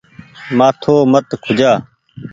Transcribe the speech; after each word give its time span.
مآٿو 0.57 0.95
مت 1.11 1.27
کوجآ۔ 1.43 1.71